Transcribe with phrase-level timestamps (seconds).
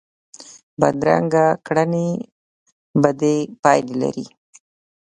[0.79, 2.09] بدرنګه کړنې
[3.01, 4.25] بدې پایلې لري